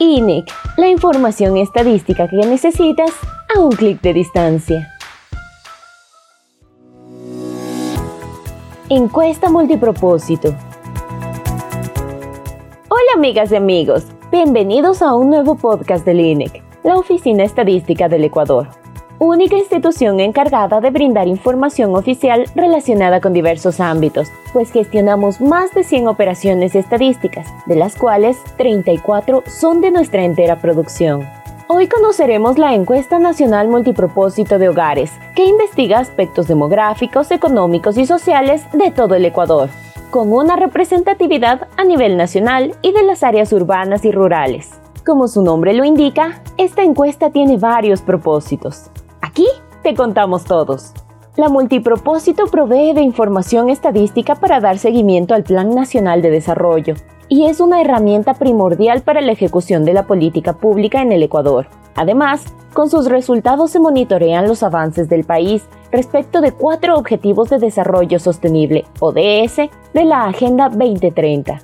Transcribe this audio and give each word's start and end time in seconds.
INEC, 0.00 0.46
la 0.76 0.88
información 0.88 1.56
estadística 1.56 2.26
que 2.26 2.36
necesitas 2.36 3.12
a 3.54 3.60
un 3.60 3.70
clic 3.70 4.00
de 4.00 4.12
distancia. 4.12 4.88
Encuesta 8.88 9.48
multipropósito. 9.50 10.48
Hola 12.88 13.12
amigas 13.14 13.52
y 13.52 13.56
amigos, 13.56 14.06
bienvenidos 14.32 15.00
a 15.00 15.14
un 15.14 15.30
nuevo 15.30 15.54
podcast 15.54 16.04
del 16.04 16.20
INEC, 16.20 16.62
la 16.82 16.96
Oficina 16.96 17.44
Estadística 17.44 18.08
del 18.08 18.24
Ecuador 18.24 18.83
única 19.18 19.56
institución 19.56 20.20
encargada 20.20 20.80
de 20.80 20.90
brindar 20.90 21.28
información 21.28 21.94
oficial 21.94 22.44
relacionada 22.54 23.20
con 23.20 23.32
diversos 23.32 23.80
ámbitos, 23.80 24.28
pues 24.52 24.70
gestionamos 24.70 25.40
más 25.40 25.72
de 25.72 25.84
100 25.84 26.08
operaciones 26.08 26.74
estadísticas, 26.74 27.48
de 27.66 27.76
las 27.76 27.96
cuales 27.96 28.36
34 28.56 29.44
son 29.46 29.80
de 29.80 29.90
nuestra 29.90 30.24
entera 30.24 30.60
producción. 30.60 31.26
Hoy 31.66 31.88
conoceremos 31.88 32.58
la 32.58 32.74
encuesta 32.74 33.18
nacional 33.18 33.68
multipropósito 33.68 34.58
de 34.58 34.68
hogares, 34.68 35.10
que 35.34 35.46
investiga 35.46 35.98
aspectos 35.98 36.46
demográficos, 36.46 37.30
económicos 37.30 37.96
y 37.96 38.04
sociales 38.04 38.62
de 38.72 38.90
todo 38.90 39.14
el 39.14 39.24
Ecuador, 39.24 39.70
con 40.10 40.32
una 40.32 40.56
representatividad 40.56 41.68
a 41.76 41.84
nivel 41.84 42.16
nacional 42.16 42.74
y 42.82 42.92
de 42.92 43.02
las 43.02 43.22
áreas 43.22 43.52
urbanas 43.52 44.04
y 44.04 44.12
rurales. 44.12 44.72
Como 45.06 45.26
su 45.26 45.42
nombre 45.42 45.72
lo 45.72 45.84
indica, 45.84 46.42
esta 46.56 46.82
encuesta 46.82 47.30
tiene 47.30 47.56
varios 47.56 48.02
propósitos. 48.02 48.90
Te 49.84 49.94
contamos 49.94 50.44
todos. 50.44 50.94
La 51.36 51.50
multipropósito 51.50 52.46
provee 52.46 52.94
de 52.94 53.02
información 53.02 53.68
estadística 53.68 54.34
para 54.34 54.58
dar 54.58 54.78
seguimiento 54.78 55.34
al 55.34 55.44
Plan 55.44 55.74
Nacional 55.74 56.22
de 56.22 56.30
Desarrollo 56.30 56.94
y 57.28 57.44
es 57.44 57.60
una 57.60 57.82
herramienta 57.82 58.32
primordial 58.32 59.02
para 59.02 59.20
la 59.20 59.32
ejecución 59.32 59.84
de 59.84 59.92
la 59.92 60.06
política 60.06 60.54
pública 60.54 61.02
en 61.02 61.12
el 61.12 61.22
Ecuador. 61.22 61.66
Además, 61.96 62.46
con 62.72 62.88
sus 62.88 63.10
resultados 63.10 63.72
se 63.72 63.78
monitorean 63.78 64.48
los 64.48 64.62
avances 64.62 65.10
del 65.10 65.24
país 65.24 65.68
respecto 65.92 66.40
de 66.40 66.52
cuatro 66.52 66.96
Objetivos 66.96 67.50
de 67.50 67.58
Desarrollo 67.58 68.18
Sostenible, 68.18 68.86
ODS, 69.00 69.68
de 69.92 70.04
la 70.06 70.24
Agenda 70.24 70.70
2030. 70.70 71.60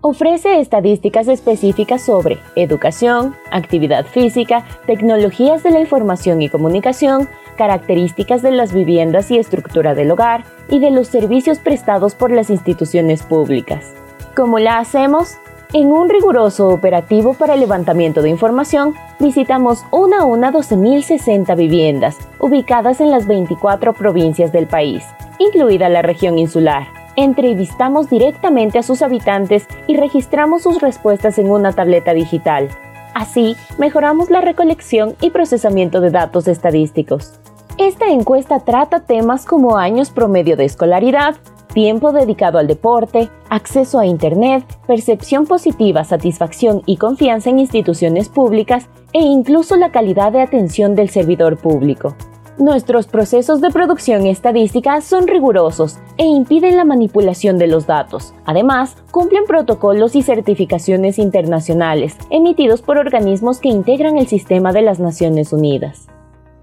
Ofrece 0.00 0.60
estadísticas 0.60 1.26
específicas 1.26 2.02
sobre 2.02 2.38
educación, 2.54 3.34
actividad 3.50 4.06
física, 4.06 4.64
tecnologías 4.86 5.64
de 5.64 5.72
la 5.72 5.80
información 5.80 6.40
y 6.40 6.48
comunicación, 6.48 7.28
características 7.56 8.40
de 8.42 8.52
las 8.52 8.72
viviendas 8.72 9.32
y 9.32 9.38
estructura 9.38 9.96
del 9.96 10.12
hogar 10.12 10.44
y 10.70 10.78
de 10.78 10.92
los 10.92 11.08
servicios 11.08 11.58
prestados 11.58 12.14
por 12.14 12.30
las 12.30 12.48
instituciones 12.48 13.24
públicas. 13.24 13.92
¿Cómo 14.36 14.60
la 14.60 14.78
hacemos? 14.78 15.36
En 15.72 15.88
un 15.88 16.08
riguroso 16.08 16.68
operativo 16.68 17.34
para 17.34 17.54
el 17.54 17.60
levantamiento 17.60 18.22
de 18.22 18.30
información, 18.30 18.94
visitamos 19.18 19.84
una 19.90 20.20
a 20.20 20.24
una 20.24 20.52
12.060 20.52 21.56
viviendas 21.56 22.16
ubicadas 22.38 23.00
en 23.00 23.10
las 23.10 23.26
24 23.26 23.94
provincias 23.94 24.52
del 24.52 24.68
país, 24.68 25.02
incluida 25.40 25.88
la 25.88 26.02
región 26.02 26.38
insular 26.38 26.97
entrevistamos 27.18 28.08
directamente 28.08 28.78
a 28.78 28.84
sus 28.84 29.02
habitantes 29.02 29.66
y 29.88 29.96
registramos 29.96 30.62
sus 30.62 30.80
respuestas 30.80 31.36
en 31.38 31.50
una 31.50 31.72
tableta 31.72 32.14
digital. 32.14 32.68
Así, 33.12 33.56
mejoramos 33.76 34.30
la 34.30 34.40
recolección 34.40 35.16
y 35.20 35.30
procesamiento 35.30 36.00
de 36.00 36.10
datos 36.10 36.46
estadísticos. 36.46 37.32
Esta 37.76 38.06
encuesta 38.06 38.60
trata 38.60 39.00
temas 39.00 39.46
como 39.46 39.78
años 39.78 40.10
promedio 40.10 40.56
de 40.56 40.64
escolaridad, 40.64 41.34
tiempo 41.74 42.12
dedicado 42.12 42.58
al 42.58 42.68
deporte, 42.68 43.28
acceso 43.50 43.98
a 43.98 44.06
Internet, 44.06 44.64
percepción 44.86 45.44
positiva, 45.44 46.04
satisfacción 46.04 46.82
y 46.86 46.98
confianza 46.98 47.50
en 47.50 47.58
instituciones 47.58 48.28
públicas 48.28 48.88
e 49.12 49.20
incluso 49.20 49.74
la 49.76 49.90
calidad 49.90 50.30
de 50.30 50.40
atención 50.40 50.94
del 50.94 51.10
servidor 51.10 51.56
público. 51.56 52.14
Nuestros 52.58 53.06
procesos 53.06 53.60
de 53.60 53.70
producción 53.70 54.26
estadística 54.26 55.00
son 55.00 55.28
rigurosos 55.28 55.96
e 56.16 56.24
impiden 56.24 56.76
la 56.76 56.84
manipulación 56.84 57.56
de 57.56 57.68
los 57.68 57.86
datos. 57.86 58.34
Además, 58.46 58.96
cumplen 59.12 59.44
protocolos 59.44 60.16
y 60.16 60.22
certificaciones 60.22 61.20
internacionales 61.20 62.16
emitidos 62.30 62.82
por 62.82 62.98
organismos 62.98 63.60
que 63.60 63.68
integran 63.68 64.18
el 64.18 64.26
sistema 64.26 64.72
de 64.72 64.82
las 64.82 64.98
Naciones 64.98 65.52
Unidas. 65.52 66.08